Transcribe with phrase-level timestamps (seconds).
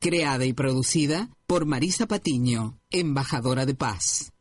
[0.00, 4.32] creada y producida por Marisa Patiño, embajadora de paz.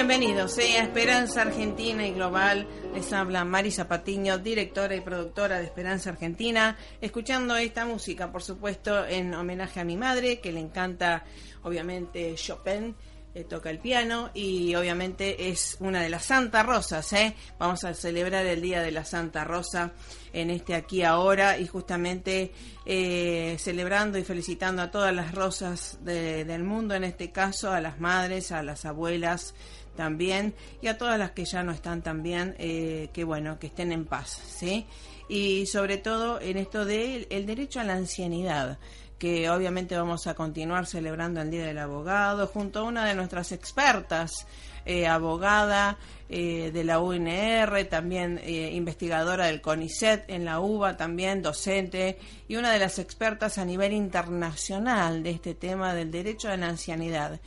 [0.00, 2.66] Bienvenidos a Esperanza Argentina y Global.
[2.94, 9.06] Les habla Mari Zapatiño, directora y productora de Esperanza Argentina, escuchando esta música, por supuesto,
[9.06, 11.24] en homenaje a mi madre, que le encanta,
[11.64, 12.96] obviamente, Chopin.
[13.34, 17.12] Le toca el piano y obviamente es una de las Santa Rosas.
[17.12, 17.36] ¿eh?
[17.60, 19.92] Vamos a celebrar el Día de la Santa Rosa
[20.32, 22.52] en este aquí ahora y justamente
[22.84, 28.00] eh, celebrando y felicitando a todas las rosas del mundo, en este caso a las
[28.00, 29.54] madres, a las abuelas,
[29.96, 33.92] también y a todas las que ya no están también, eh, que bueno, que estén
[33.92, 34.86] en paz, ¿sí?
[35.28, 38.78] Y sobre todo en esto del el derecho a la ancianidad
[39.18, 43.52] que obviamente vamos a continuar celebrando el Día del Abogado junto a una de nuestras
[43.52, 44.46] expertas,
[44.86, 45.98] eh, abogada
[46.30, 52.72] eh, de la UNR, también investigadora del CONICET en la UBA, también docente y una
[52.72, 57.40] de las expertas a nivel internacional de este tema del derecho a la ancianidad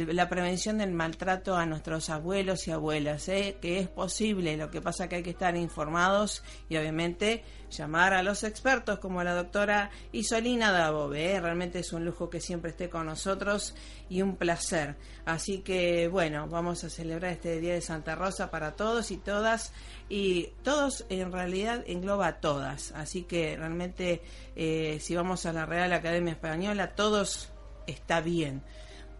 [0.00, 3.58] la prevención del maltrato a nuestros abuelos y abuelas, ¿eh?
[3.60, 8.24] que es posible, lo que pasa que hay que estar informados y obviamente llamar a
[8.24, 11.40] los expertos como la doctora Isolina Dabove, ¿eh?
[11.40, 13.76] realmente es un lujo que siempre esté con nosotros
[14.08, 14.96] y un placer.
[15.26, 19.72] Así que bueno, vamos a celebrar este Día de Santa Rosa para todos y todas
[20.08, 24.22] y todos en realidad engloba a todas, así que realmente
[24.56, 27.52] eh, si vamos a la Real Academia Española, todos
[27.86, 28.62] está bien.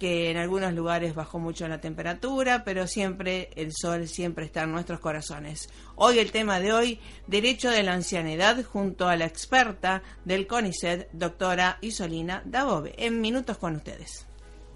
[0.00, 4.72] que en algunos lugares bajó mucho la temperatura, pero siempre el sol siempre está en
[4.72, 5.68] nuestros corazones.
[5.94, 11.10] Hoy el tema de hoy, derecho de la ancianidad, junto a la experta del CONICET,
[11.12, 12.94] doctora Isolina Dabove.
[12.96, 14.29] En minutos con ustedes.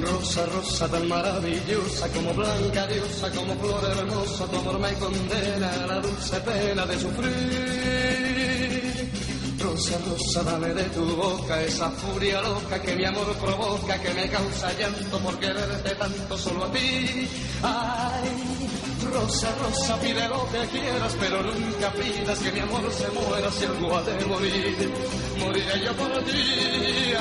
[0.00, 5.86] Rosa, rosa tan maravillosa, como blanca diosa, como flor hermosa, tu amor me condena a
[5.86, 8.38] la dulce pena de sufrir.
[9.58, 14.28] Rosa, rosa, dame de tu boca esa furia loca que mi amor provoca, que me
[14.28, 17.28] causa llanto por quererte tanto solo a ti.
[17.62, 18.68] Ay,
[19.12, 23.64] Rosa, rosa, pide lo que quieras, pero nunca pidas que mi amor se muera si
[23.64, 24.92] algo ha de morir.
[25.38, 27.14] Moriré yo por ti.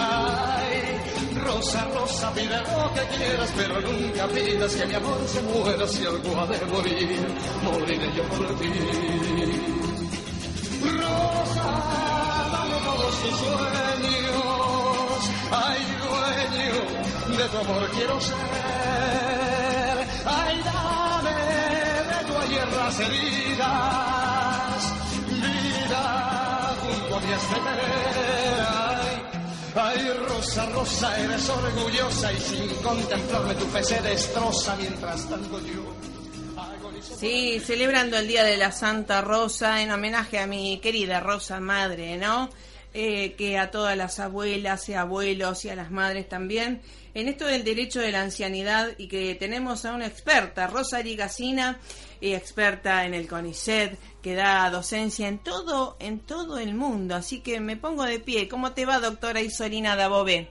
[1.47, 6.05] Rosa, rosa, pide lo que quieras, pero nunca pidas que mi amor se muera si
[6.05, 7.27] algo ha de morir.
[7.63, 8.71] Moriré yo por ti.
[11.01, 11.69] Rosa,
[12.53, 15.19] dame todos tus sueños.
[15.65, 16.79] Ay, dueño
[17.37, 18.37] de tu amor quiero ser.
[20.25, 20.57] Ay,
[22.43, 24.81] ayer las heridas,
[25.41, 26.03] vida
[26.81, 28.86] junto a mi.
[29.79, 35.95] Ay, Rosa, Rosa, eres orgullosa y sin contemplarme tu fe destroza mientras tanto yo.
[37.19, 42.17] Sí, celebrando el Día de la Santa Rosa en homenaje a mi querida Rosa Madre,
[42.17, 42.49] ¿no?
[42.93, 46.81] Eh, que a todas las abuelas y abuelos y a las madres también,
[47.13, 51.79] en esto del derecho de la ancianidad y que tenemos a una experta, Rosa Arigacina,
[52.21, 57.15] experta en el CONICET, que da docencia en todo, en todo el mundo.
[57.15, 58.49] Así que me pongo de pie.
[58.49, 60.49] ¿Cómo te va, doctora Isolina Dabové?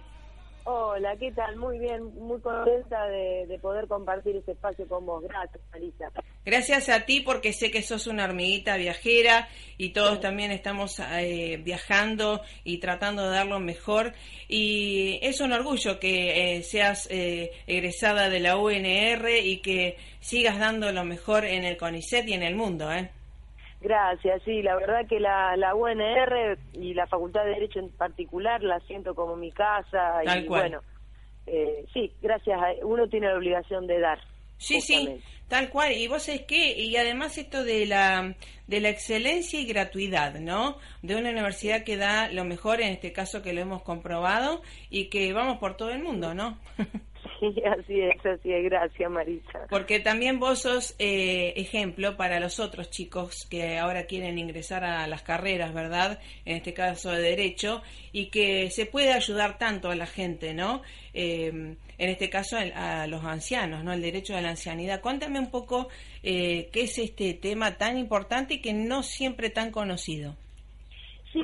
[0.65, 1.57] Hola, ¿qué tal?
[1.57, 5.23] Muy bien, muy contenta de, poder compartir este espacio con vos.
[5.25, 6.11] Gracias, Marisa.
[6.43, 9.47] Gracias a ti porque sé que sos una hormiguita viajera
[9.77, 14.15] y todos también estamos eh, viajando y tratando de dar lo mejor.
[14.49, 20.59] Y es un orgullo que eh, seas eh, egresada de la UNR y que sigas
[20.59, 23.11] dando lo mejor en el CONICET y en el mundo, ¿eh?
[23.81, 28.63] Gracias, sí, la verdad que la, la UNR y la Facultad de Derecho en particular
[28.63, 30.81] la siento como mi casa y bueno,
[31.47, 34.19] eh, sí, gracias, a, uno tiene la obligación de dar.
[34.59, 35.93] Sí, sí, tal cual.
[35.93, 38.35] Y vos es que, y además esto de la,
[38.67, 40.79] de la excelencia y gratuidad, ¿no?
[41.03, 45.09] De una universidad que da lo mejor, en este caso que lo hemos comprobado, y
[45.11, 46.59] que vamos por todo el mundo, ¿no?
[47.39, 48.65] Sí, así es, así es.
[48.65, 49.67] Gracias, Marisa.
[49.69, 55.07] Porque también vos sos eh, ejemplo para los otros chicos que ahora quieren ingresar a
[55.07, 56.21] las carreras, ¿verdad?
[56.45, 60.83] En este caso de Derecho, y que se puede ayudar tanto a la gente, ¿no?
[61.15, 63.93] Eh, en este caso a los ancianos, ¿no?
[63.93, 65.01] El derecho de la ancianidad.
[65.01, 65.89] Cuéntame un poco
[66.23, 70.37] eh, qué es este tema tan importante y que no siempre tan conocido.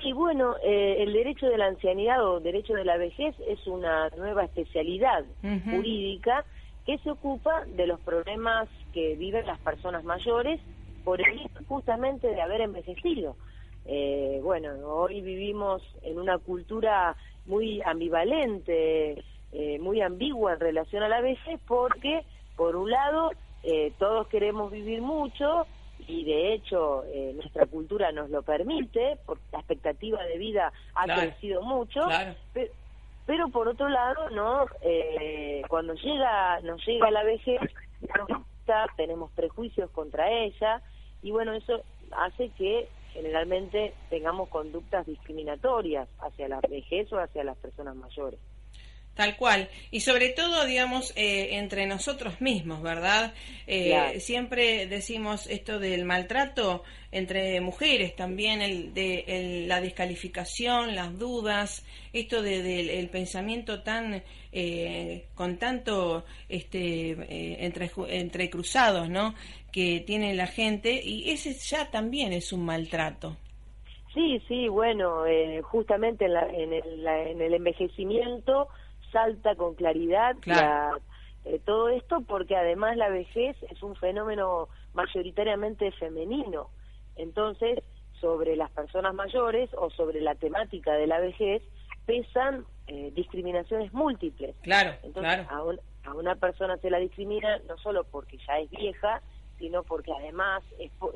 [0.01, 4.09] Sí, bueno, eh, el derecho de la ancianidad o derecho de la vejez es una
[4.17, 6.47] nueva especialidad jurídica
[6.87, 10.61] que se ocupa de los problemas que viven las personas mayores
[11.05, 13.37] por el hecho justamente de haber envejecido.
[13.85, 19.23] Eh, bueno, hoy vivimos en una cultura muy ambivalente,
[19.53, 22.25] eh, muy ambigua en relación a la vejez porque,
[22.57, 23.33] por un lado,
[23.99, 25.67] todos queremos vivir mucho
[26.07, 31.05] y de hecho eh, nuestra cultura nos lo permite, porque la expectativa de vida ha
[31.05, 32.01] crecido mucho,
[33.25, 37.61] pero, por otro lado, no eh, cuando llega nos llega la vejez,
[38.97, 40.83] tenemos prejuicios contra ella
[41.23, 41.83] y bueno, eso
[42.13, 48.41] hace que generalmente tengamos conductas discriminatorias hacia la vejez o hacia las personas mayores.
[49.15, 49.69] Tal cual.
[49.91, 53.35] Y sobre todo, digamos, eh, entre nosotros mismos, ¿verdad?
[53.67, 61.85] Eh, siempre decimos esto del maltrato entre mujeres, también el de la descalificación, las dudas,
[62.15, 67.11] esto del el pensamiento tan, eh, con tanto, este,
[67.63, 69.35] entre, entre cruzados, ¿no?
[69.71, 73.37] Que tiene la gente, y ese ya también es un maltrato.
[74.15, 75.25] Sí, sí, bueno,
[75.63, 78.69] justamente en, en, el, en el envejecimiento
[79.13, 80.37] salta con claridad
[81.45, 86.69] eh, todo esto porque además la vejez es un fenómeno mayoritariamente femenino.
[87.17, 87.81] Entonces,
[88.21, 91.63] sobre las personas mayores o sobre la temática de la vejez
[92.07, 94.55] pesan eh, discriminaciones múltiples.
[94.63, 95.63] Claro, Entonces, A,
[96.05, 99.21] a, una persona se la discrimina no solo porque ya es vieja,
[99.59, 100.63] sino porque además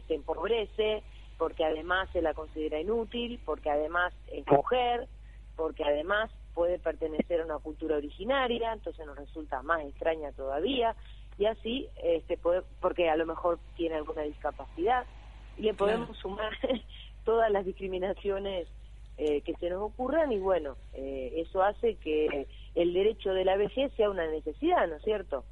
[0.07, 1.03] se empobrece,
[1.39, 5.09] porque además se la considera inútil, porque además es mujer,
[5.57, 10.97] porque además puede pertenecer a una cultura originaria, entonces nos resulta más extraña todavía,
[11.39, 15.05] y así, este, puede, porque a lo mejor tiene alguna discapacidad,
[15.59, 16.53] y le podemos sumar
[17.27, 18.69] todas las discriminaciones
[19.19, 23.59] eh, que se nos ocurran, y bueno, eh, eso hace que el derecho de la
[23.59, 25.45] vejez sea una necesidad, ¿no es cierto?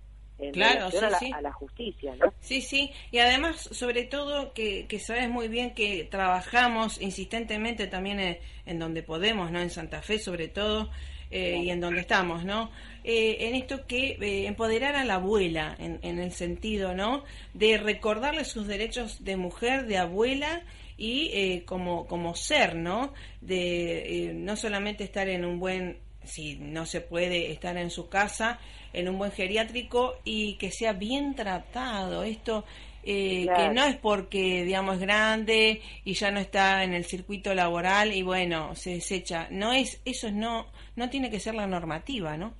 [0.52, 1.32] Claro, sí, a, la, sí.
[1.32, 2.32] a la justicia, ¿no?
[2.40, 8.38] Sí, sí, y además, sobre todo, que, que sabes muy bien que trabajamos insistentemente también
[8.66, 9.60] en, donde podemos, ¿no?
[9.60, 10.90] En Santa Fe, sobre todo,
[11.30, 12.70] eh, y en donde estamos, ¿no?
[13.02, 17.24] Eh, en esto que eh, empoderar a la abuela, en, en, el sentido, ¿no?
[17.52, 20.62] De recordarle sus derechos de mujer, de abuela
[20.96, 23.12] y como, como ser, ¿no?
[23.40, 28.58] De no solamente estar en un buen, si no se puede estar en su casa,
[28.92, 32.22] en un buen geriátrico y que sea bien tratado.
[32.22, 32.64] Esto
[33.02, 37.54] eh, que no es porque, digamos, es grande y ya no está en el circuito
[37.54, 39.48] laboral y bueno, se desecha.
[39.50, 40.66] No es, eso no,
[40.96, 42.54] no tiene que ser la normativa, ¿no?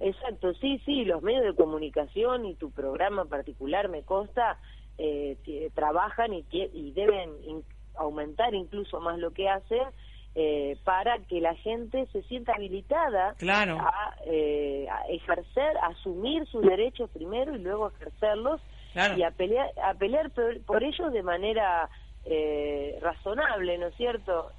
[0.00, 4.58] Exacto, sí, sí, los medios de comunicación y tu programa en particular, me consta,
[4.98, 5.38] eh,
[5.74, 7.30] trabajan y, y deben
[7.94, 9.82] aumentar incluso más lo que hacen
[10.38, 13.34] eh, para que la gente se sienta habilitada
[14.26, 18.60] eh, a, ejercer, a asumir sus derechos primero y luego ejercerlos
[19.16, 21.88] y a pelear, a pelear por, ellos de manera
[22.26, 24.52] eh, razonable, ¿no es cierto?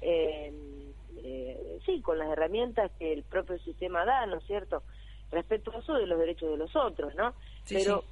[1.22, 4.82] eh, sí, con las herramientas que el propio sistema da, ¿no es cierto?
[5.30, 7.34] Respetuoso de los derechos de los otros, ¿no?
[7.68, 8.02] Pero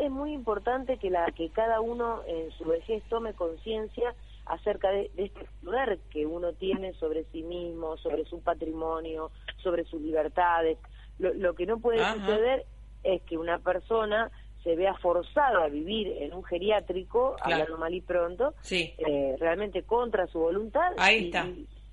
[0.00, 4.14] es muy importante que, la, que cada uno en su vejez tome conciencia
[4.46, 9.30] acerca de, este lugar que uno tiene sobre sí mismo, sobre su patrimonio,
[9.62, 10.78] sobre sus libertades.
[11.18, 12.64] Lo, que no puede suceder
[13.02, 14.30] es que una persona
[14.62, 20.26] se vea forzada a vivir en un geriátrico, hablando mal y pronto, eh, realmente contra
[20.26, 21.30] su voluntad y,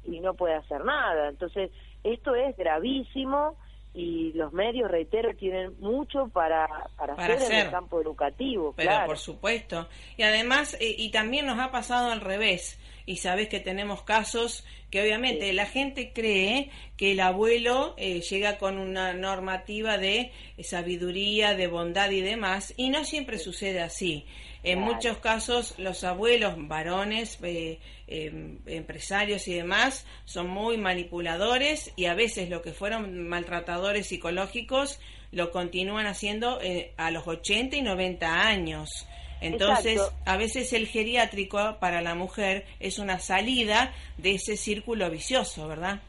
[0.05, 1.29] y, no puede hacer nada.
[1.29, 1.69] Entonces,
[2.03, 3.57] esto es gravísimo
[3.93, 6.67] y los medios, reitero, tienen mucho para,
[6.97, 8.73] para, hacer, en el campo educativo.
[8.75, 9.89] Pero por supuesto.
[10.17, 12.79] Y además, y también nos ha pasado al revés.
[13.05, 18.57] Y sabes que tenemos casos que obviamente la gente cree que el abuelo eh, llega
[18.57, 20.31] con una normativa de
[20.61, 24.25] sabiduría, de bondad y demás, y no siempre sucede así.
[24.63, 32.05] En muchos casos los abuelos varones, eh, em, empresarios y demás, son muy manipuladores y
[32.05, 34.99] a veces lo que fueron maltratadores psicológicos
[35.31, 39.07] lo continúan haciendo eh, a los 80 y 90 años.
[39.39, 45.67] Entonces, a veces el geriátrico para la mujer es una salida de ese círculo vicioso,
[45.67, 46.01] ¿verdad?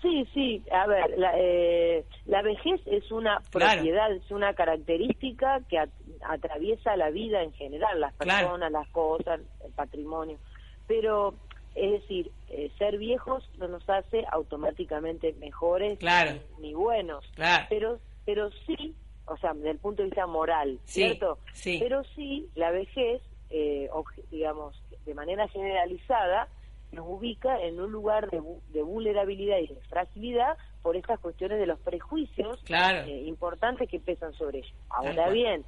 [0.00, 5.82] Sí, sí, a ver, la, eh, la vejez es una propiedad, es una característica que
[6.26, 10.38] atraviesa la vida en general, las personas, las cosas, el patrimonio.
[10.86, 11.34] Pero,
[11.74, 15.98] es decir, eh, ser viejos no nos hace automáticamente mejores
[16.58, 17.24] ni, buenos.
[17.68, 18.94] Pero, pero sí,
[19.26, 21.38] o sea, desde el punto de vista moral, ¿cierto?
[21.52, 21.78] Sí.
[21.80, 23.88] Pero sí, la vejez, eh,
[24.30, 26.48] digamos, de manera generalizada,
[26.92, 28.40] nos ubica en un lugar de,
[28.82, 34.60] vulnerabilidad y de fragilidad por estas cuestiones de los prejuicios eh, importantes que pesan sobre
[34.60, 34.74] ellos.
[34.88, 35.64] Ahora bien,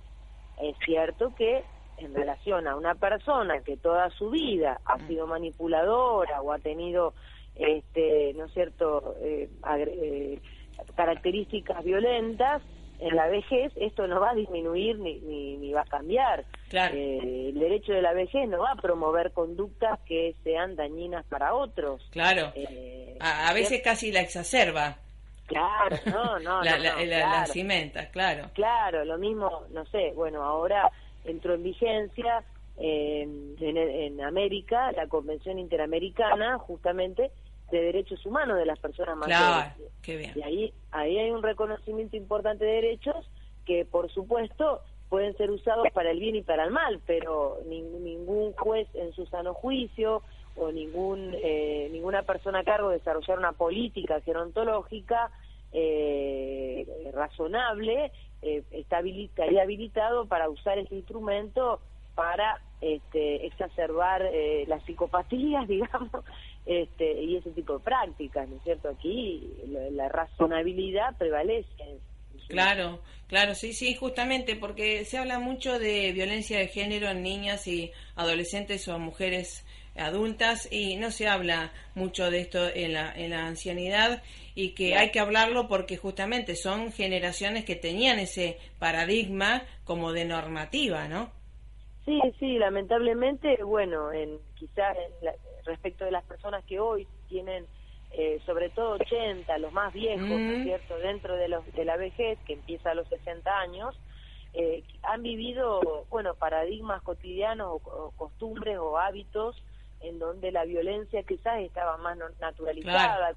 [0.62, 1.62] es cierto que
[1.98, 5.06] en relación a una persona que toda su vida ha mm.
[5.06, 7.14] sido manipuladora o ha tenido,
[7.56, 10.40] este, ¿no es cierto?, eh, eh,
[10.94, 12.62] características violentas,
[13.00, 15.18] en la vejez esto no va a disminuir ni,
[15.56, 16.44] ni, va a cambiar.
[16.72, 21.54] Eh, el derecho de la vejez no va a promover conductas que sean dañinas para
[21.54, 22.06] otros.
[22.10, 22.52] Claro.
[22.54, 24.98] Eh, a, veces casi la exacerba.
[25.50, 26.62] Claro, no, no.
[26.62, 28.50] la, la, cimenta, claro.
[28.54, 30.90] Claro, lo mismo, no sé, bueno, ahora
[31.24, 32.44] entró en vigencia
[32.76, 37.32] en, en América la Convención Interamericana, justamente,
[37.72, 39.74] de derechos humanos de las personas mayores.
[40.36, 43.28] Y ahí, ahí hay un reconocimiento importante de derechos
[43.66, 48.52] que, por supuesto, pueden ser usados para el bien y para el mal, pero ningún
[48.52, 50.22] juez en su sano juicio
[50.56, 55.30] o ningún eh, ninguna persona a cargo de desarrollar una política gerontológica
[55.72, 58.10] eh, razonable
[58.42, 61.80] eh, está habilitado para usar ese instrumento
[62.14, 66.10] para este, exacerbar eh, las psicopatías, digamos,
[66.66, 68.88] este, y ese tipo de prácticas, ¿no es cierto?
[68.88, 69.46] Aquí
[69.92, 71.68] la, razonabilidad prevalece.
[72.48, 77.66] Claro, claro, sí, sí, justamente porque se habla mucho de violencia de género en niñas
[77.68, 79.64] y adolescentes o mujeres
[80.00, 84.22] adultas y no se habla mucho de esto en la, en la ancianidad
[84.54, 90.24] y que hay que hablarlo porque justamente son generaciones que tenían ese paradigma como de
[90.24, 91.30] normativa, ¿no?
[92.04, 94.96] Sí, sí, lamentablemente, bueno, en quizás
[95.64, 97.66] respecto de las personas que hoy tienen
[98.12, 100.64] eh, sobre todo 80, los más viejos, mm.
[100.64, 103.96] cierto?, dentro de, los, de la vejez, que empieza a los 60 años,
[104.52, 109.62] eh, han vivido, bueno, paradigmas cotidianos o, costumbres o hábitos
[110.00, 113.34] en donde la violencia quizás estaba más naturalizada.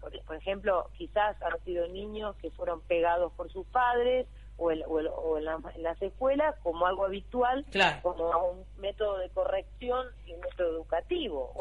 [0.00, 4.26] por, ejemplo, quizás han sido niños que fueron pegados por sus padres
[4.56, 5.44] o, o, en,
[5.82, 7.64] las escuelas como algo habitual,
[8.02, 11.52] como un método de corrección y un método educativo.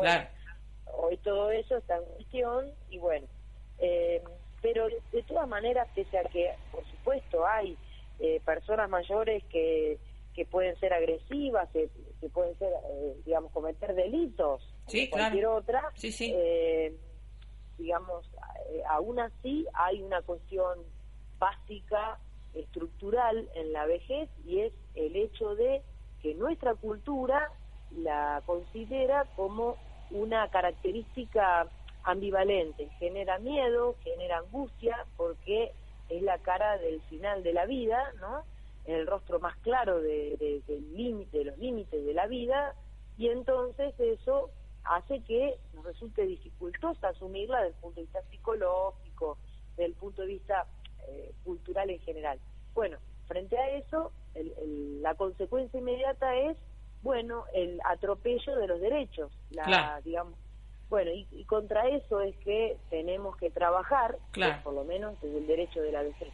[0.94, 3.26] Hoy todo eso está en cuestión y bueno,
[3.80, 4.22] eh,
[4.62, 7.78] pero de, todas maneras, pese a que, por supuesto, hay
[8.20, 9.98] eh, personas mayores que,
[10.36, 11.70] que pueden ser agresivas,
[12.22, 16.34] que, pueden ser, eh, digamos, cometer delitos, sí, cualquier otra, sí, sí.
[17.78, 18.30] digamos,
[18.88, 20.80] aún así hay una cuestión
[21.40, 22.20] básica
[22.54, 25.82] estructural en la vejez y es el hecho de
[26.22, 27.52] que nuestra cultura
[27.92, 29.78] la considera como
[30.12, 31.68] una característica
[32.04, 35.72] ambivalente, genera miedo, genera angustia, porque
[36.10, 38.44] es la cara del final de la vida, ¿no?
[38.86, 42.76] El rostro más claro de, del límite, de los límites de la vida,
[43.18, 44.50] y entonces eso
[44.84, 49.38] hace que nos resulte dificultoso asumirla desde el punto de vista psicológico,
[49.72, 50.66] desde el punto de vista
[51.08, 52.40] eh, cultural en general.
[52.74, 52.98] Bueno,
[53.28, 54.12] frente a eso,
[55.02, 56.58] la consecuencia inmediata es,
[57.04, 60.36] bueno, el atropello de los derechos, la, digamos,
[60.90, 64.62] Bueno, y, contra eso es que tenemos que trabajar, claro.
[64.64, 66.34] por lo menos desde el derecho de la vejez.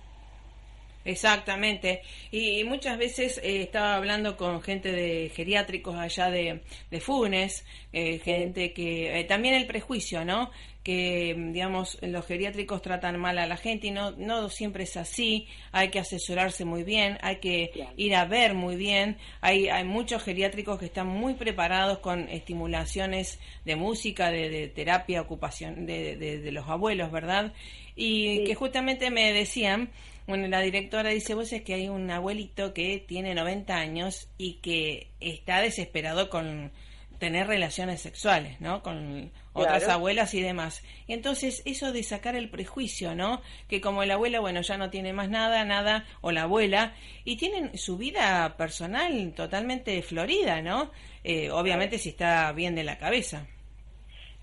[1.07, 2.01] Exactamente.
[2.31, 6.59] Y, muchas veces eh, estaba hablando con gente de geriátricos allá de,
[6.91, 9.17] de Funes, eh, gente que...
[9.17, 10.51] Eh, también el prejuicio, ¿no?
[10.83, 15.47] Que, digamos, los geriátricos tratan mal a la gente y no, no siempre es así.
[15.71, 19.17] Hay que asesorarse muy bien, hay que ir a ver muy bien.
[19.39, 25.85] Hay, hay muchos geriátricos que están muy preparados con estimulaciones de música, de, terapia, ocupación
[25.85, 27.53] de, de, los abuelos, ¿verdad?
[27.95, 29.89] Y que justamente me decían
[30.27, 34.55] bueno, la directora dice, vos es que hay un abuelito que tiene 90 años y
[34.55, 36.72] que está desesperado con
[37.17, 38.84] tener relaciones sexuales, ¿no?
[38.84, 40.84] Con otras abuelas y demás.
[41.07, 43.41] Y entonces eso de sacar el prejuicio, ¿no?
[43.67, 46.93] Que como el abuelo, bueno, ya no tiene más nada, nada, o la abuela,
[47.24, 50.91] y tienen su vida personal totalmente florida, ¿no?
[51.24, 53.48] Eh, obviamente si está bien de la cabeza.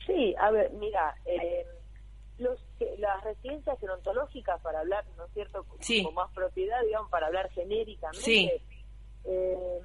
[0.07, 1.65] Sí, a ver, mira, eh,
[2.99, 8.63] las residencias gerontológicas, para hablar, ¿no es cierto?, con, más propiedad, digamos, para hablar genéricamente,
[9.25, 9.81] eh,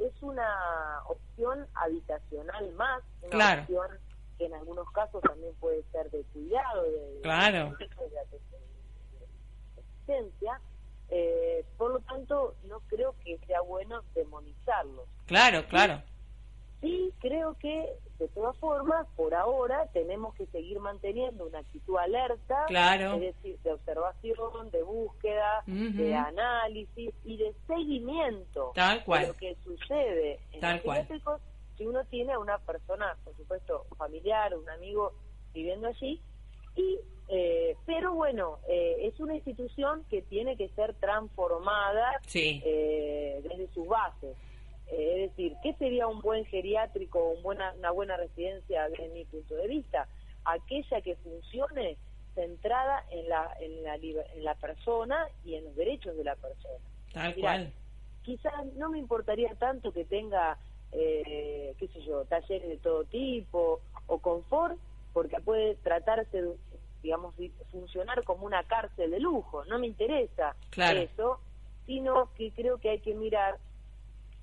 [0.00, 3.88] es una opción habitacional más, una opción
[4.38, 7.76] que en algunos casos también puede ser de cuidado, de, claro.
[9.76, 10.60] asistencia,
[11.10, 15.06] eh, por lo tanto, no creo que sea bueno demonizarlos.
[15.26, 16.02] Claro, claro.
[16.80, 17.88] Sí, creo que
[18.20, 23.14] de todas formas, por ahora tenemos que seguir manteniendo una actitud alerta, claro.
[23.14, 29.22] es decir, de observación, de búsqueda, de análisis y de seguimiento Tal cual.
[29.22, 31.08] de lo que sucede en Tal los cual.
[31.78, 35.12] si uno tiene a una persona, por supuesto, familiar, un amigo
[35.54, 36.20] viviendo allí,
[36.76, 36.98] y
[37.32, 43.86] eh, pero bueno, eh, es una institución que tiene que ser transformada eh, desde sus
[43.86, 44.36] bases.
[44.90, 49.24] Eh, es decir, ¿qué sería un buen geriátrico, un buena, una buena residencia desde mi
[49.24, 50.08] punto de vista?
[50.44, 51.96] Aquella que funcione
[52.34, 56.84] centrada en la, en la, en la persona y en los derechos de la persona.
[57.12, 57.72] Tal cual.
[58.22, 60.58] Quizás no me importaría tanto que tenga,
[60.92, 64.76] eh, qué sé yo, talleres de todo tipo o confort,
[65.12, 66.54] porque puede tratarse de,
[67.02, 67.34] digamos,
[67.70, 69.64] funcionar como una cárcel de lujo.
[69.64, 71.40] No me interesa eso,
[71.86, 73.58] sino que creo que hay que mirar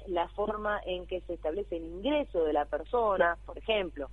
[0.08, 4.10] la forma en que se establece el ingreso de la persona, por ejemplo.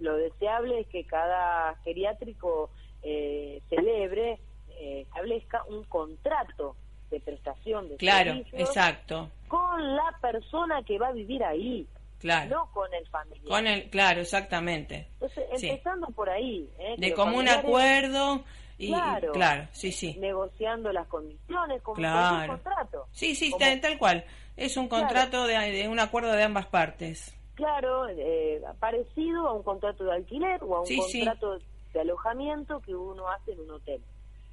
[0.00, 2.70] lo, deseable es que cada geriátrico
[3.02, 4.38] eh, celebre,
[4.78, 6.76] eh, establezca un contrato
[7.10, 9.30] de prestación de claro, exacto.
[9.48, 11.86] con la persona que va a vivir ahí.
[12.18, 12.50] Claro.
[12.50, 13.48] No con el familiar.
[13.48, 15.08] Con el, claro, exactamente.
[15.14, 16.68] Entonces, empezando por ahí.
[16.78, 16.94] ¿eh?
[16.98, 18.44] De común acuerdo
[18.80, 20.16] y, claro, claro, sí, sí.
[20.18, 23.06] Negociando las condiciones, como un contrato.
[23.12, 24.24] Sí, sí, tal, cual.
[24.56, 27.36] Es un contrato de, un acuerdo de ambas partes.
[27.56, 31.58] Claro, eh, parecido a un contrato de alquiler o a un contrato
[31.92, 34.00] de alojamiento que uno hace en un hotel.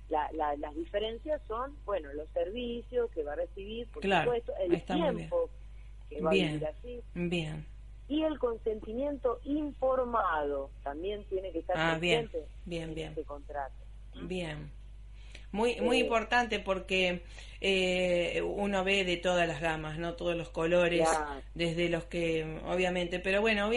[0.10, 5.50] La, las diferencias son, bueno, los servicios que va a recibir, por supuesto, el tiempo
[6.10, 7.02] que va a vivir así.
[7.14, 7.66] Bien.
[8.10, 13.87] Y el consentimiento informado también tiene que estar ah, presente bien, bien, en este contrato.
[14.24, 14.72] Bien.
[15.52, 17.24] Muy, muy importante porque
[17.62, 20.14] eh, uno ve de todas las gamas, ¿no?
[20.14, 21.08] Todos los colores,
[21.56, 23.70] desde los que, obviamente, pero bueno,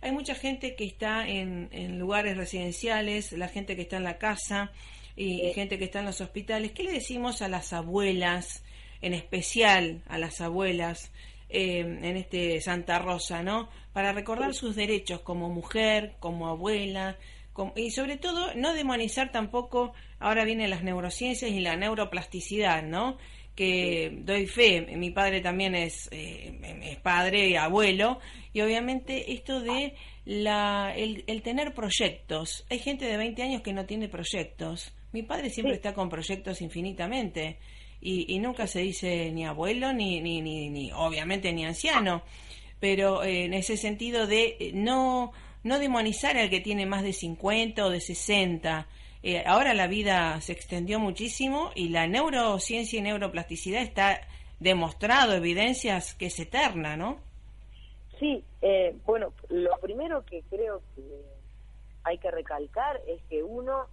[0.00, 4.18] hay mucha gente que está en, en, lugares residenciales, la gente que está en la
[4.18, 4.70] casa
[5.16, 6.72] y, gente que está en los hospitales.
[6.72, 8.62] ¿Qué le decimos a las abuelas,
[9.02, 11.10] en especial a las abuelas,
[11.48, 13.68] eh, en este Santa Rosa, ¿no?
[13.92, 17.16] Para recordar sus derechos como mujer, como abuela,
[17.76, 23.16] y sobre todo no demonizar tampoco, ahora vienen las neurociencias y la neuroplasticidad, ¿no?
[23.56, 28.20] que doy fe, mi padre también es, eh, es padre y abuelo,
[28.52, 29.94] y obviamente esto de
[30.26, 32.66] la, el, tener proyectos.
[32.68, 34.92] Hay gente de 20 años que no tiene proyectos.
[35.12, 37.58] Mi padre siempre está con proyectos infinitamente
[38.00, 42.22] y, y, nunca se dice ni abuelo ni, ni, ni, ni obviamente ni anciano,
[42.78, 45.32] pero eh, en ese sentido de eh, no
[45.66, 48.86] no demonizar al que tiene más de 50 o de 60.
[49.22, 54.20] Eh, ahora la vida se extendió muchísimo y la neurociencia y neuroplasticidad está
[54.60, 57.18] demostrado, evidencias que es eterna, ¿no?
[58.20, 61.02] Sí, eh, bueno, lo primero que creo que
[62.04, 63.88] hay que recalcar es que uno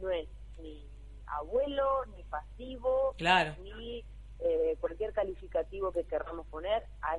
[0.00, 0.28] no es
[0.62, 0.80] ni
[1.26, 3.56] abuelo, ni pasivo, claro.
[3.64, 4.04] ni
[4.40, 7.16] eh, cualquier calificativo que queramos poner a,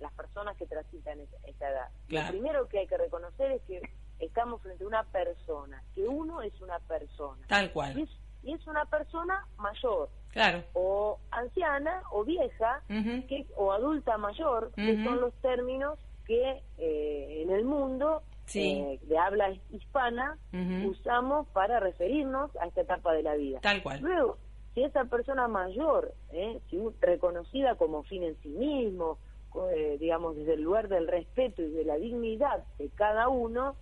[0.00, 1.88] las personas que transitan esa, edad.
[2.08, 3.82] Lo primero que hay que reconocer es que
[4.18, 7.40] estamos frente a una persona, que uno es una persona.
[7.46, 7.98] Tal cual.
[8.42, 10.08] Y es, una persona mayor.
[10.30, 10.62] Claro.
[10.74, 17.50] O anciana o vieja, que, o adulta mayor, que son los términos que eh, en
[17.50, 18.22] el mundo
[18.54, 20.38] eh, de habla hispana
[20.86, 23.60] usamos para referirnos a esta etapa de la vida.
[23.60, 24.00] Tal cual.
[24.00, 24.38] Luego,
[24.74, 29.18] si esa persona mayor, eh, si reconocida como fin en sí mismo,
[29.72, 33.74] eh, digamos, desde el lugar del respeto y de la dignidad de cada uno,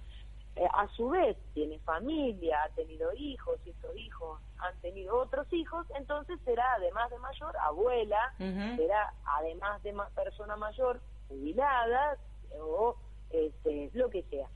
[0.56, 5.46] eh, a su vez tiene familia, ha tenido hijos, y estos hijos han tenido otros
[5.52, 12.16] hijos, entonces será además de mayor abuela, será además de persona mayor jubilada
[12.60, 12.96] o
[13.30, 14.48] este, lo que sea.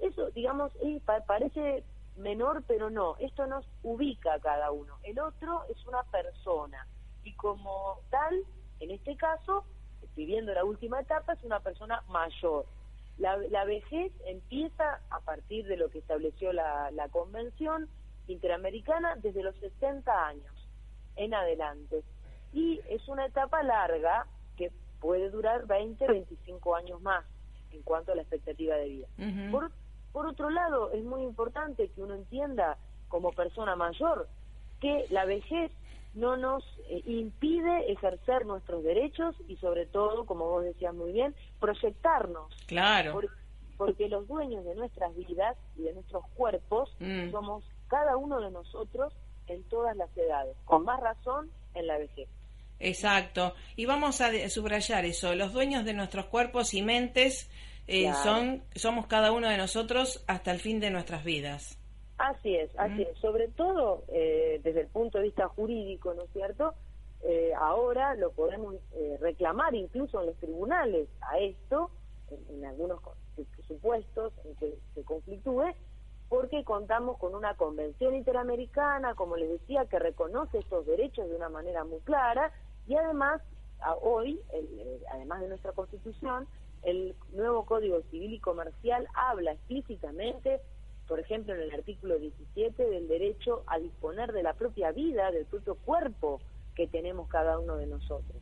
[0.00, 0.72] Eso, digamos,
[1.26, 1.84] parece
[2.20, 4.98] menor, pero no, esto nos ubica a cada uno.
[5.02, 6.86] El otro es una persona
[7.24, 8.44] y como tal,
[8.80, 9.64] en este caso,
[10.16, 12.66] viviendo la última etapa, es una persona mayor.
[13.18, 17.88] La, la vejez empieza a partir de lo que estableció la, la Convención
[18.26, 20.68] Interamericana desde los 60 años
[21.16, 22.02] en adelante.
[22.52, 27.24] Y es una etapa larga que puede durar 20, 25 años más
[27.72, 29.08] en cuanto a la expectativa de vida.
[29.50, 29.70] por,
[30.12, 32.76] por otro lado, es muy importante que uno entienda
[33.08, 34.28] como persona mayor
[34.80, 35.70] que la vejez
[36.14, 41.34] no nos eh, impide ejercer nuestros derechos y sobre todo, como vos decías muy bien,
[41.60, 42.52] proyectarnos.
[42.66, 43.20] Claro.
[43.76, 47.30] porque los dueños de nuestras vidas y de nuestros cuerpos mm.
[47.30, 49.14] somos cada uno de nosotros
[49.46, 52.28] en todas las edades, con más razón en la vejez.
[52.78, 53.54] Exacto.
[53.76, 57.50] Y vamos a subrayar eso, los dueños de nuestros cuerpos y mentes
[57.86, 61.80] eh, son somos cada uno de nosotros hasta el fin de nuestras vidas.
[62.20, 63.16] Así es, así es.
[63.18, 66.74] Sobre todo eh, desde el punto de vista jurídico, ¿no es cierto?
[67.22, 71.90] Eh, ahora lo podemos eh, reclamar incluso en los tribunales a esto,
[72.50, 73.00] en, algunos
[73.66, 75.72] supuestos en que se conflictúe,
[76.28, 81.48] porque contamos con una convención interamericana, como les decía, que reconoce estos derechos de una
[81.48, 82.52] manera muy clara
[82.86, 83.40] y además,
[84.02, 84.38] hoy,
[85.10, 86.46] además de nuestra constitución,
[86.82, 90.60] el nuevo Código Civil y Comercial habla explícitamente
[91.10, 95.44] por ejemplo, en el artículo 17 del derecho a disponer de la propia vida, del
[95.44, 96.40] propio cuerpo
[96.76, 98.40] que tenemos cada uno de nosotros.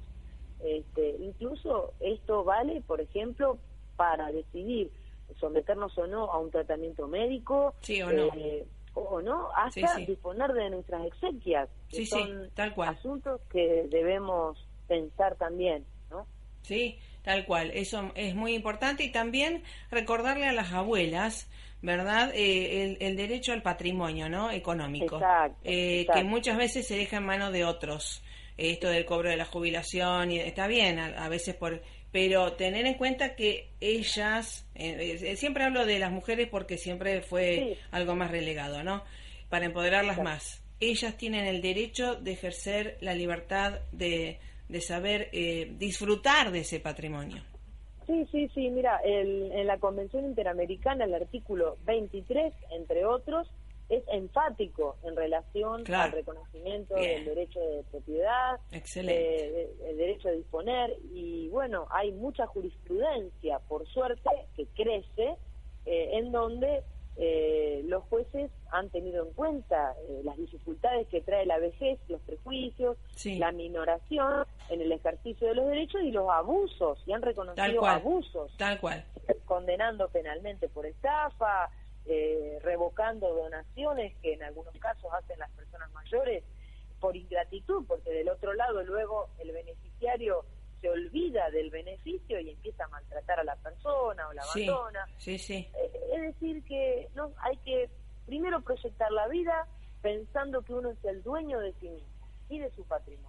[0.61, 3.57] Este, incluso esto vale, por ejemplo,
[3.97, 4.91] para decidir
[5.41, 8.29] someternos o no a un tratamiento médico, sí, o, no.
[8.35, 12.91] Eh, o no, hasta disponer de nuestras exequias, que son tal cual.
[12.91, 16.27] asuntos que debemos pensar también, ¿no?
[16.61, 21.49] Sí, tal cual, eso es muy importante y también recordarle a las abuelas
[21.81, 22.33] ¿verdad?
[22.35, 24.51] Eh, el, derecho al patrimonio, ¿no?
[24.51, 25.21] Económico.
[25.65, 28.23] Eh, que muchas veces se deja en manos de otros.
[28.57, 31.81] Esto del cobro de la jubilación, y está bien, a, veces por...
[32.11, 37.79] Pero tener en cuenta que ellas, eh, siempre hablo de las mujeres porque siempre fue
[37.91, 39.05] algo más relegado, ¿no?
[39.51, 40.65] Para empoderarlas más.
[40.81, 45.31] Ellas tienen el derecho de ejercer la libertad de, de saber
[45.79, 47.43] disfrutar de ese patrimonio.
[48.07, 53.49] Sí, sí, sí, mira, en la Convención Interamericana el artículo 23, entre otros,
[53.89, 60.95] es enfático en relación al reconocimiento del derecho de propiedad, eh, el derecho a disponer,
[61.11, 65.37] y bueno, hay mucha jurisprudencia, por suerte, que crece,
[65.87, 66.83] eh, en donde
[67.21, 72.21] eh, los jueces han tenido en cuenta eh, las dificultades que trae la vejez, los
[72.21, 77.85] prejuicios, la minoración en el ejercicio de los derechos y los abusos, y han reconocido
[77.85, 78.57] abusos.
[78.57, 79.05] Tal cual.
[79.47, 81.69] Condenando penalmente por estafa,
[82.07, 86.45] eh, revocando donaciones que en algunos casos hacen las personas mayores
[87.01, 90.45] por ingratitud, porque del otro lado luego el beneficiario
[90.81, 95.07] se olvida del beneficio y empieza a maltratar a la persona o la abandona.
[95.19, 97.91] Sí, sí, eh, es decir, que no hay que
[98.27, 99.67] primero proyectar la vida
[100.03, 103.29] pensando que uno es el dueño de sí mismo y de su patrimonio.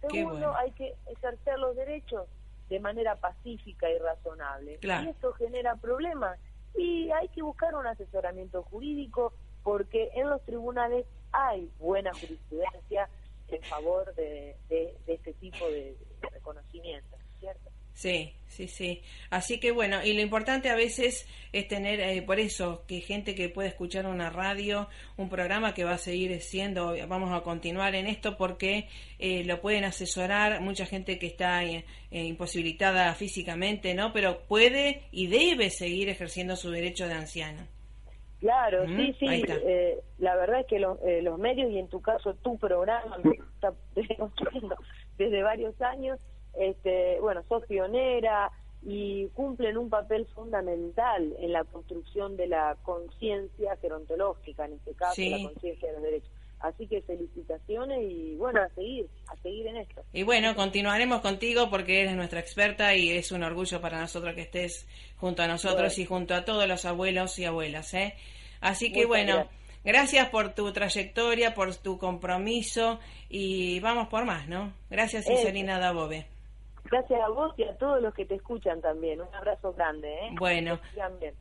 [0.00, 2.26] Segundo, hay que ejercer los derechos
[2.70, 4.78] de manera pacífica y razonable.
[4.80, 6.38] Y esto genera problemas.
[6.74, 13.10] Y hay que buscar un asesoramiento jurídico porque en los tribunales hay buena jurisprudencia
[13.48, 15.96] en favor de, de este tipo de,
[16.28, 17.70] reconocimiento, ¿cierto?
[18.00, 19.02] Sí, sí, sí.
[19.28, 23.34] Así que bueno, y lo importante a veces es tener, eh, por eso, que gente
[23.34, 27.94] que pueda escuchar una radio, un programa que va a seguir siendo, vamos a continuar
[27.94, 34.14] en esto porque eh, lo pueden asesorar mucha gente que está eh, imposibilitada físicamente, ¿no?
[34.14, 37.66] Pero puede y debe seguir ejerciendo su derecho de anciano.
[38.38, 39.44] Claro, sí, sí.
[40.16, 43.18] la verdad es que los medios y en tu caso tu programa
[43.54, 43.74] está
[45.20, 46.18] desde varios años,
[46.58, 48.50] este, bueno, sos pionera
[48.82, 55.20] y cumplen un papel fundamental en la construcción de la conciencia gerontológica, en este caso,
[55.20, 56.30] la conciencia de los derechos.
[56.60, 60.02] Así que felicitaciones y bueno, a seguir, a seguir en esto.
[60.12, 64.42] Y bueno, continuaremos contigo porque eres nuestra experta y es un orgullo para nosotros que
[64.42, 67.94] estés junto a nosotros y junto a todos los abuelos y abuelas.
[67.94, 68.14] ¿eh?
[68.60, 69.59] Así que bueno, gracias.
[70.30, 74.72] Por tu trayectoria, por tu compromiso y vamos por más, ¿no?
[74.90, 76.26] Gracias, Iselina Dabove.
[76.90, 79.20] Gracias a vos y a todos los que te escuchan también.
[79.20, 80.12] Un abrazo grande.
[80.12, 80.30] ¿eh?
[80.32, 80.80] Bueno,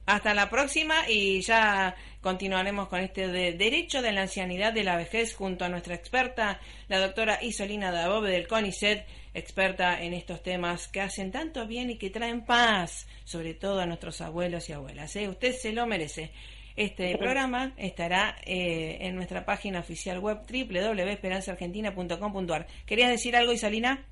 [0.06, 4.96] hasta la próxima y ya continuaremos con este de Derecho de la Ancianidad de la
[4.96, 10.88] Vejez junto a nuestra experta, la doctora Isolina Dabove del CONICET, experta en estos temas
[10.88, 15.16] que hacen tanto bien y que traen paz, sobre todo a nuestros abuelos y abuelas.
[15.16, 15.30] ¿eh?
[15.30, 16.32] Usted se lo merece.
[16.80, 22.68] Este programa estará eh, en nuestra página oficial web www.esperanzaargentina.com.ar.
[22.86, 24.06] ¿Querías decir algo, Isolina?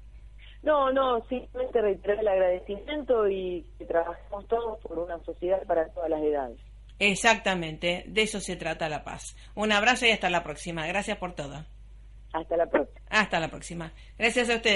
[0.64, 6.10] No, no, simplemente reiterar el agradecimiento y que trabajemos todos por una sociedad para todas
[6.10, 6.60] las edades.
[7.00, 9.38] Exactamente, de eso se trata la paz.
[9.56, 10.86] Un abrazo y hasta la próxima.
[10.88, 11.64] Gracias por todo.
[12.34, 13.00] Hasta la próxima.
[13.10, 13.94] Hasta la próxima.
[14.18, 14.76] Gracias a ustedes.